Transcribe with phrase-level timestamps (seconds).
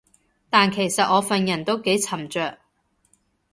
[0.49, 2.57] 但其實我份人都幾沉着